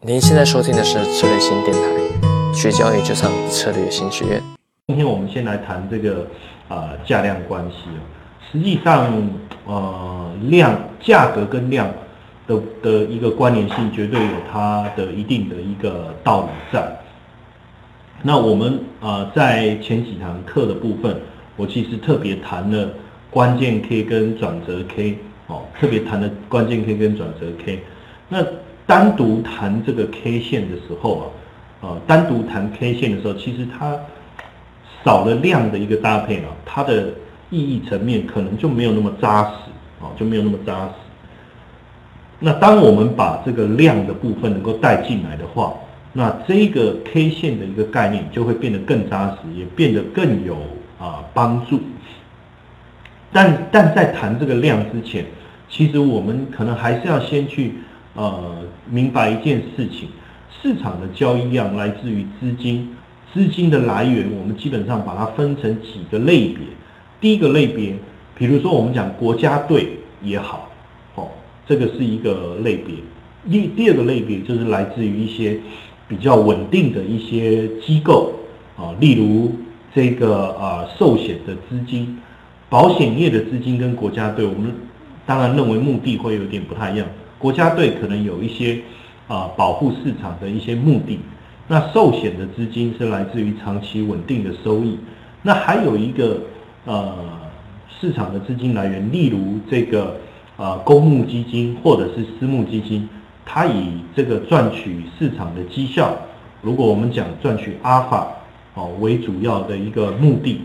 [0.00, 4.40] 您现在收听的是策略新电台，学交易就上策略新学院。
[4.86, 6.24] 今天我们先来谈这个
[6.68, 8.00] 呃价量关系哦。
[8.52, 9.12] 实际上，
[9.66, 11.92] 呃量价格跟量
[12.46, 16.96] 的的一个关联性，绝对有它的一定的一个道理在。
[18.22, 21.20] 那我们呃在前几堂课的部分，
[21.56, 22.88] 我其实特别谈了
[23.32, 25.18] 关键 K 跟转折 K
[25.48, 27.82] 哦，特别谈了关键 K 跟转折 K。
[28.28, 28.46] 那
[28.88, 31.24] 单独谈这个 K 线的时候啊，
[31.82, 33.94] 呃，单独谈 K 线的时候，其实它
[35.04, 37.12] 少了量的一个搭配啊，它的
[37.50, 39.50] 意义层面可能就没有那么扎实
[40.00, 40.92] 啊，就没有那么扎实。
[42.38, 45.74] 那当我们把这个量的部分能够带进来的话，
[46.14, 50.56] 那这个 K 线的一个概念就会变得更扎实，也变得更有
[50.98, 51.78] 啊帮助。
[53.30, 55.26] 但但在谈这个量之前，
[55.68, 57.74] 其实我们可能还是要先去。
[58.18, 60.08] 呃，明白一件事情，
[60.60, 62.92] 市场的交易量来自于资金，
[63.32, 66.58] 资金的来源，我们基本上把它分成几个类别。
[67.20, 67.94] 第一个类别，
[68.34, 70.68] 比如说我们讲国家队也好，
[71.14, 71.28] 哦，
[71.64, 72.96] 这个是一个类别。
[73.48, 75.56] 第第二个类别就是来自于一些
[76.08, 78.32] 比较稳定的一些机构
[78.76, 79.52] 啊，例如
[79.94, 82.18] 这个啊寿险的资金、
[82.68, 84.74] 保险业的资金跟国家队，我们
[85.24, 87.06] 当然认为目的会有点不太一样。
[87.38, 88.80] 国家队可能有一些
[89.28, 91.20] 啊保护市场的一些目的，
[91.68, 94.98] 那寿险的资金是来自于长期稳定的收益，
[95.42, 96.40] 那还有一个
[96.84, 97.14] 呃
[98.00, 100.16] 市场的资金来源，例如这个
[100.56, 103.08] 呃公募基金或者是私募基金，
[103.46, 106.16] 它以这个赚取市场的绩效，
[106.60, 108.26] 如果我们讲赚取阿尔法
[108.74, 110.62] 哦为主要的一个目的，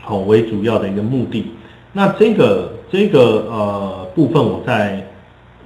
[0.00, 1.52] 好为主要的一个目的，
[1.92, 5.04] 那这个这个呃部分我在。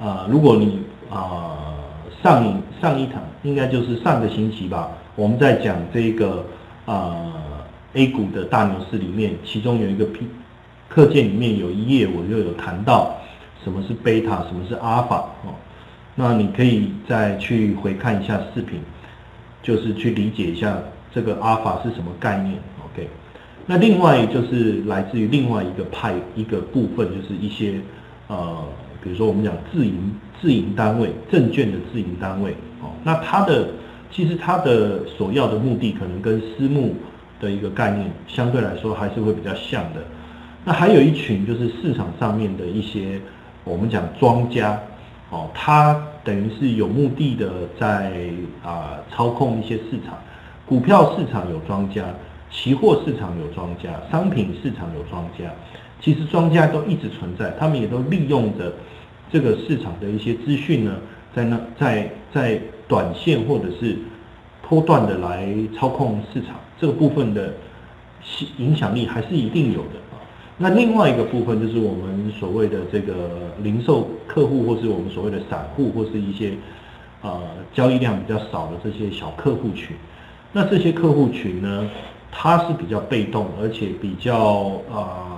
[0.02, 1.76] 啊，如果你啊
[2.20, 6.44] 上一上一堂应该就是上个星期吧，我们在讲这个
[6.86, 7.32] 啊
[7.92, 10.26] A 股的大牛市里面，其中有一个 P
[10.88, 13.14] 课件里面有一页，我就有谈到
[13.62, 15.54] 什么是贝塔，什么是阿尔法哦。
[16.16, 18.80] 那你可以再去回看一下视频，
[19.62, 20.76] 就是去理解一下
[21.14, 22.58] 这个阿尔法是什么概念。
[22.84, 23.08] OK，
[23.66, 27.80] 那另外就是来自于另外一个派一个部分，就是一些
[28.26, 28.64] 呃。
[29.02, 33.68] 比如说，我们讲自营自营单位，证券的自营单位，哦，那它的
[34.10, 36.94] 其实它的所要的目的，可能跟私募
[37.40, 40.02] 的一个概念相对来说还是会比较像的。
[40.64, 43.20] 那还有一群就是市场上面的一些
[43.64, 44.78] 我们讲庄家，
[45.30, 48.12] 哦，它等于是有目的的在
[48.62, 50.16] 啊操控一些市场，
[50.64, 52.04] 股票市场有庄家，
[52.50, 55.50] 期货市场有庄家，商品市场有庄家，
[56.02, 58.72] 其实庄家都一直存在，他们也都利用着。
[59.30, 60.94] 这个市场的一些资讯呢，
[61.34, 63.96] 在那在在短线或者是
[64.60, 67.54] 波段的来操控市场，这个部分的
[68.58, 70.20] 影响力还是一定有的啊。
[70.58, 73.30] 那另外一个部分就是我们所谓的这个
[73.62, 76.52] 零售客户，或是我们所谓的散户，或是一些
[77.22, 77.40] 呃
[77.72, 79.96] 交易量比较少的这些小客户群。
[80.52, 81.88] 那这些客户群呢，
[82.30, 85.31] 它是比较被动，而且比较呃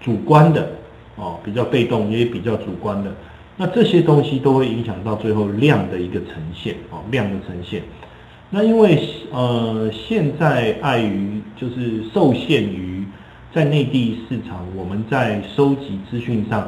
[0.00, 0.68] 主观的。
[1.16, 3.14] 哦，比较被动，也比较主观的，
[3.58, 7.82] 那这些东西都会影响到最后量的一个呈现，哦，量的呈现。
[8.48, 8.98] 那因为
[9.30, 13.04] 呃，现在碍于就是受限于
[13.52, 16.66] 在内地市场，我们在收集资讯上，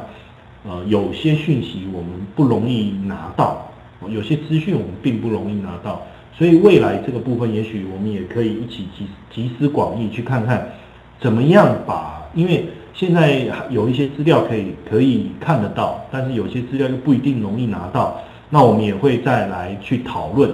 [0.67, 3.71] 呃，有些讯息我们不容易拿到，
[4.07, 5.99] 有些资讯我们并不容易拿到，
[6.37, 10.73] 所以未来这个部分，也许我们也可以一起集集思广益，去看看
[11.19, 12.67] 怎么样把，因为。
[12.93, 18.21] 现在有一些资料可以可以看得到，但是有些资料又不一定容易拿到。
[18.49, 20.53] 那我们也会再来去讨论。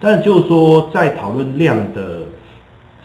[0.00, 2.22] 但就是说，在讨论量的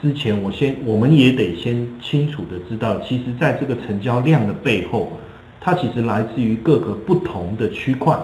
[0.02, 5.12] 之前，我先我们也得先清楚的知道，其实在这个成交量的背后，
[5.60, 8.18] 它其实来自于各个不同的区块。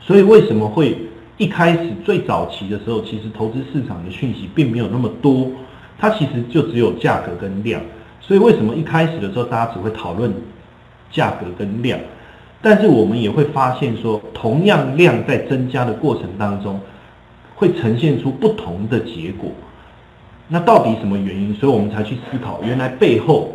[0.00, 0.98] 所以为什么会
[1.36, 5.48] 一开始最早期的时候，其实投资市场的讯息并没有那么多，
[5.96, 7.80] 它其实就只有价格跟量。
[8.22, 10.32] 所以为什么一开始的时候大家只会讨论
[11.10, 11.98] 价格跟量，
[12.62, 16.80] 但是我们也会发现说，同样量在增加的过程当中，
[17.56, 19.50] 会呈现出不同的结果。
[20.48, 21.52] 那到底什么原因？
[21.54, 23.52] 所以我们才去思考，原来背后，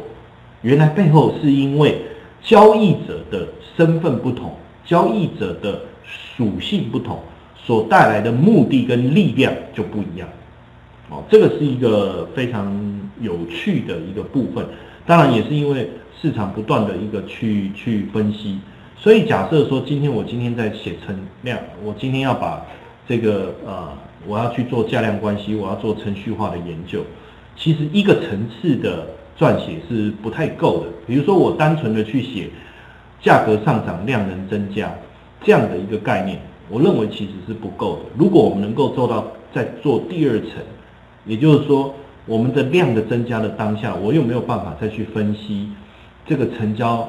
[0.61, 2.01] 原来背后是因为
[2.43, 4.51] 交易者的身份不同，
[4.85, 7.19] 交易者的属性不同，
[7.55, 10.27] 所带来的目的跟力量就不一样。
[11.09, 12.65] 哦，这个是一个非常
[13.21, 14.65] 有趣的一个部分，
[15.05, 15.89] 当然也是因为
[16.21, 18.59] 市场不断的一个去去分析，
[18.97, 22.65] 所以假设说今天我今天在写成量，我今天要把
[23.07, 23.89] 这个呃，
[24.27, 27.01] 我要去做价量关系，我要做程序化的研究，
[27.55, 29.07] 其实一个层次的
[29.39, 30.87] 撰写是不太够的。
[31.05, 32.49] 比如说我单纯的去写
[33.21, 34.93] 价格上涨，量能增加
[35.43, 36.39] 这样的一个概念，
[36.69, 38.01] 我认为其实是不够的。
[38.17, 40.49] 如果我们能够做到在做第二层，
[41.25, 41.93] 也就是说
[42.27, 45.69] 我们的量的增加的当下，我有没有办法再去分析
[46.25, 47.07] 这个成交？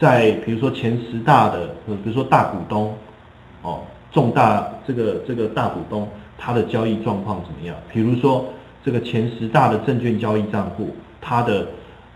[0.00, 2.94] 在比如说前十大的，呃，比如说大股东，
[3.62, 3.80] 哦，
[4.12, 7.74] 重大这个这个大股东，他的交易状况怎么样？
[7.92, 8.44] 比如说
[8.84, 10.90] 这个前十大的证券交易账户，
[11.20, 11.66] 它的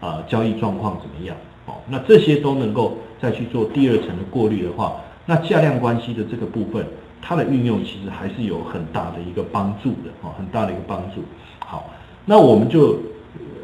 [0.00, 1.36] 啊交易状况怎么样？
[1.66, 4.96] 哦，那这些都能够再去做第二层的过滤的话，
[5.26, 6.86] 那价量关系的这个部分，
[7.20, 11.22] 它的运用其实还是有很大的一个帮助的，哦，很大的一个帮助。
[11.58, 11.90] 好，
[12.24, 12.98] 那我们就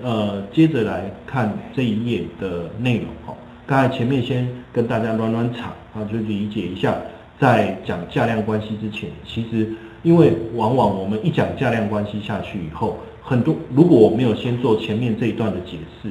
[0.02, 3.34] 呃接着来看这一页的内容，哦。
[3.66, 6.96] 刚才前面先跟大家暖暖场啊，就理解一下，
[7.38, 9.68] 在讲价量关系之前，其实
[10.02, 16.10] 因为往往我们一讲价量关系下去以后，很多如果我没有先做前面这一段的解释，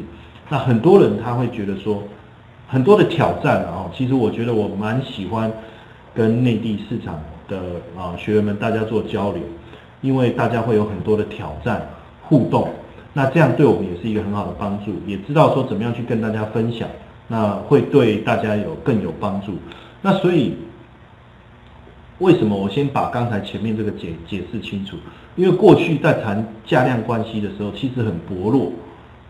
[0.50, 2.04] 那很多人他会觉得说
[2.68, 5.52] 很多的挑战啊，其实我觉得我蛮喜欢
[6.14, 7.58] 跟内地市场的
[7.98, 9.42] 啊学员们大家做交流，
[10.02, 11.90] 因为大家会有很多的挑战
[12.28, 12.70] 互动，
[13.14, 16.88] 那这样对我们也是一个很好的帮助，也知道说怎么样去跟大家分享。
[17.30, 19.52] 那会对大家有更有帮助。
[20.02, 20.54] 那所以，
[22.20, 24.96] 为什么我先把刚才前面这个解解释清楚？
[25.36, 28.72] 因为过去在谈价量关系的时候，其实很薄弱。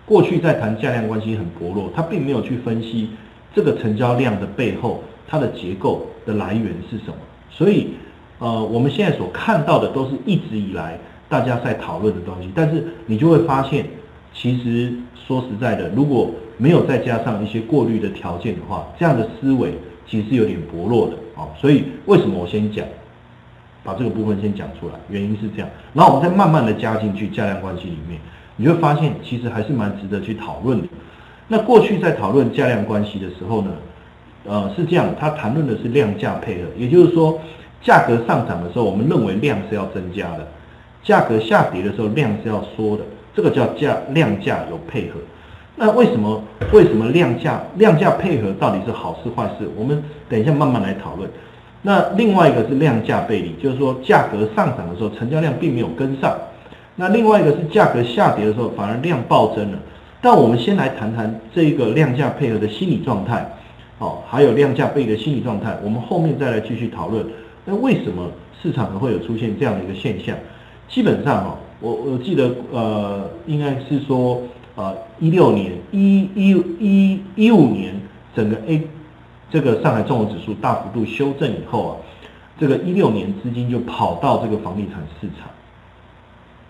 [0.05, 3.09] 过去在谈价量关系很薄弱，它并没有去分析
[3.55, 7.15] 这个成交量的背后它的结构的来源是什么。
[7.49, 7.95] 所以，
[8.37, 10.99] 呃，我们现在所看到的都是一直以来
[11.29, 12.51] 大家在讨论的东西。
[12.55, 13.85] 但是你就会发现，
[14.33, 14.93] 其实
[15.27, 19.73] 说实在的，如果没有再加上一些过滤的条件的话，这样的思维
[20.07, 21.47] 其实是有点薄弱的啊。
[21.59, 22.85] 所以为什么我先讲，
[23.83, 25.69] 把这个部分先讲出来，原因是这样。
[25.93, 28.19] 然后我们再慢慢的加进去价量关系里面，
[28.55, 30.87] 你会发现其实还是蛮值得去讨论的。
[31.47, 33.71] 那过去在讨论价量关系的时候呢，
[34.45, 37.39] 呃，是这样，他谈论的是量价配合，也就是说，
[37.81, 40.43] 价格上涨的时候，我们认为量是要增加的；
[41.03, 43.03] 价格下跌的时候，量是要缩的。
[43.35, 45.19] 这个叫价量价有配合。
[45.75, 49.69] 那为什么为什么量价量价配合到底是好事坏事？
[49.77, 51.29] 我们等一下慢慢来讨论。
[51.83, 56.35] 那另外一个是量价背离，就是说价格上涨的时候，成交量并没有跟上。
[56.95, 59.77] 那另外一个是价格下跌的时候，反而量暴增了。
[60.19, 63.47] 但我们先来谈谈这个量价配合的心理状态，
[63.99, 65.77] 哦，还有量价背离的心理状态。
[65.83, 67.23] 我们后面再来继续讨论。
[67.65, 70.35] 那为什么市场会有出现这样的一个现象？
[70.89, 74.41] 基本上哦，我我记得呃，应该是说。
[74.77, 77.99] 啊，一六年、一一一一五年，
[78.35, 78.87] 整个 A
[79.49, 81.91] 这个上海综合指数大幅度修正以后啊，
[82.59, 85.49] 这个一六年资金就跑到这个房地产市场，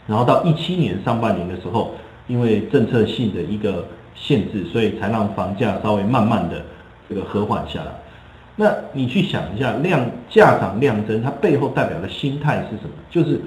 [0.08, 1.96] 然后到一七年上半年的时候，
[2.28, 3.86] 因为政策性的一个
[4.16, 6.64] 限制，所以才让房价稍微慢慢的
[7.10, 7.92] 这个和缓下来。
[8.56, 12.92] 那你去想一下，量价涨量增，它背后代表的心态是什么？
[13.12, 13.42] 就是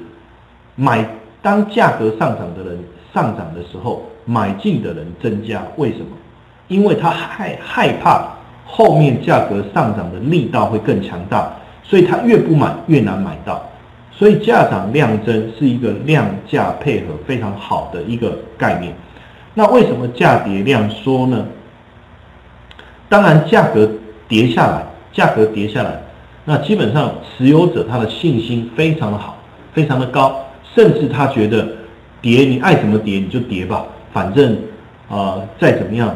[0.81, 1.07] 买
[1.43, 2.79] 当价格上涨的人
[3.13, 4.03] 上涨的时候。
[4.27, 6.07] 买进的人增加，为什么？
[6.69, 8.29] 因为他害害怕
[8.65, 11.51] 后面价格上涨的力道会更强大，
[11.83, 13.61] 所以他越不买越难买到。
[14.13, 18.95] 所以价涨量增是一个量价配合非常好的一个概念。
[19.55, 21.45] 那为什么价跌量缩呢？
[23.09, 23.91] 当然，价格
[24.29, 26.01] 跌下来，价格跌下来，
[26.45, 29.37] 那基本上持有者他的信心非常的好，
[29.73, 30.39] 非常的高，
[30.75, 31.67] 甚至他觉得
[32.21, 33.87] 跌你爱怎么跌你就跌吧。
[34.13, 34.59] 反正，
[35.09, 36.15] 啊，再怎么样，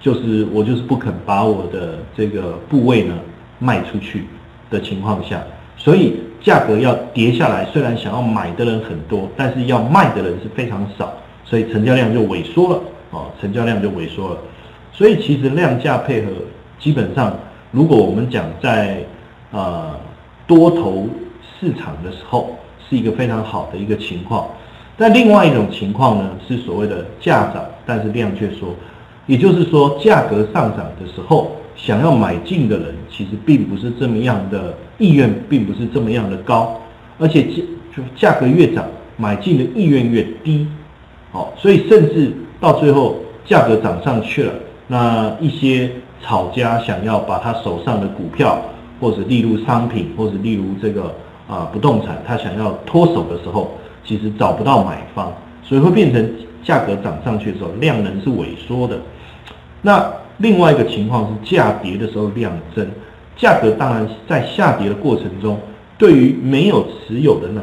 [0.00, 3.14] 就是我就是不肯把我的这个部位呢
[3.58, 4.24] 卖出去
[4.70, 5.40] 的情况下，
[5.76, 11.12] 所以价格要跌下来，虽然想要买的人很多，但是要卖的人是非常少，
[11.44, 14.38] 所以成交量就萎缩了，哦，成交量就萎缩了。
[14.92, 16.32] 所以其实量价配合，
[16.78, 17.38] 基本上
[17.70, 19.04] 如果我们讲在
[19.52, 19.96] 啊
[20.46, 21.08] 多头
[21.60, 22.56] 市场的时候，
[22.90, 24.46] 是一个非常好的一个情况。
[24.98, 28.74] 但另外一种情况呢，是所谓的价涨，但是量却缩，
[29.26, 36.78] 也就是说，价格上涨的时候，想要买进的人其实并不是这么样的意愿，并不是这么样的高，
[37.18, 38.84] 而且价价格越涨，
[39.16, 40.66] 买进的意愿越低，
[41.32, 43.16] 好，所以甚至到最后
[43.46, 44.52] 价格涨上去了，
[44.88, 45.90] 那一些
[46.22, 48.60] 炒家想要把他手上的股票，
[49.00, 51.14] 或者例如商品，或者例如这个
[51.50, 53.72] 啊不动产，他想要脱手的时候。
[54.02, 55.30] 其实找不到买方，
[55.62, 58.98] 所以会变成价格涨上去的时候，量能是萎缩的。
[59.82, 62.88] 那另外一个情况是价跌的时候量增，
[63.36, 65.60] 价格当然在下跌的过程中，
[65.98, 67.60] 对于没有持有的那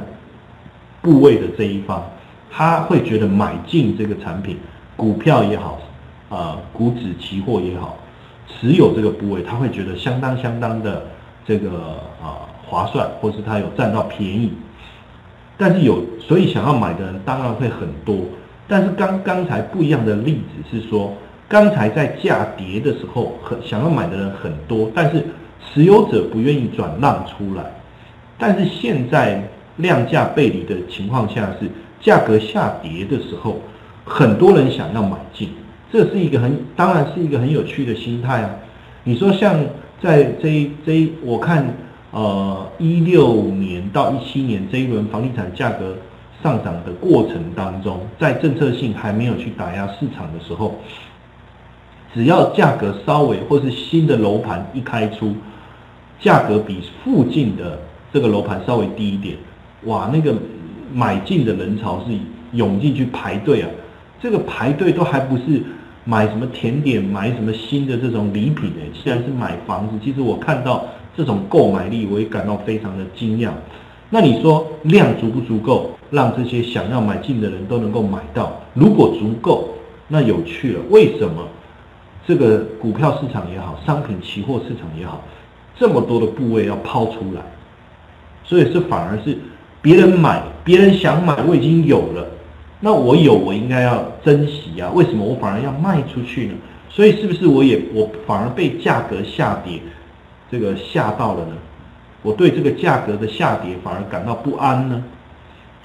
[1.01, 2.05] 部位的这一方，
[2.51, 4.57] 他会觉得买进这个产品，
[4.95, 5.79] 股票也好，
[6.29, 7.97] 啊，股指期货也好，
[8.47, 11.03] 持有这个部位，他会觉得相当相当的
[11.47, 11.69] 这个
[12.21, 14.51] 啊划算，或是他有占到便宜。
[15.57, 18.17] 但是有，所以想要买的人当然会很多。
[18.67, 21.13] 但是刚刚才不一样的例子是说，
[21.47, 25.25] 刚才在价跌的时候，很想要买的人很多，但是
[25.65, 27.63] 持有者不愿意转让出来。
[28.37, 29.41] 但是现在
[29.77, 31.69] 量价背离的情况下是
[32.01, 33.61] 价格下跌的时候，
[34.03, 35.49] 很多人想要买进，
[35.91, 38.49] 这是一个很当然是一个很有趣的心态啊。
[39.05, 39.55] 你说像
[40.01, 41.65] 在这一这一我看
[42.11, 45.95] 呃一六年到一七年这一轮房地产价格。
[46.43, 50.75] 上涨的过程当中，在政策性还没有去打压市场的时候，
[52.13, 55.33] 只要价格稍微或是新的楼盘一开出，
[56.19, 57.79] 价格比附近的
[58.13, 59.35] 这个楼盘稍微低一点，
[59.85, 60.31] 哇，那个
[60.93, 62.15] 买进的人潮是
[62.55, 63.69] 涌进去排队啊！
[64.21, 65.63] 这个排队都还不是
[66.09, 70.85] 买什么甜点、买什么新的这种礼品诶，既然是买房子，其实我看到
[71.17, 73.49] 这种购买力，我也感到非常的惊讶。
[74.09, 78.57] 那你说量足不足够，让这些想要买进的人都能够买到？
[78.73, 79.67] 如果足够，
[80.07, 80.79] 那有趣了。
[80.89, 81.45] 为什么
[82.25, 85.21] 这个股票市场也好，商品期货市场也好，
[85.77, 87.41] 这么多的部位要抛出来？
[88.45, 89.37] 所以是反而是
[89.81, 92.25] 别人买，别人想买，我已经有了，
[92.79, 94.91] 那我有，我应该要珍惜啊。
[94.93, 96.53] 为什么我反而要卖出去呢？
[96.89, 99.79] 所以是不是我也我反而被价格下跌
[100.51, 101.53] 这个吓到了呢？
[102.21, 105.03] 我对这个价格的下跌反而感到不安呢。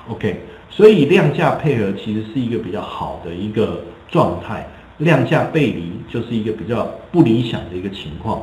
[0.08, 3.80] OK，所以量价配合其实是一个比较好的一个
[4.10, 4.66] 状态，
[4.98, 8.42] 量价背离就是一个比较不理想的一个情况。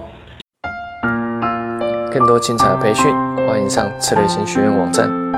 [2.12, 3.12] 更多精彩的培训，
[3.48, 5.28] 欢迎上策略型学院网站。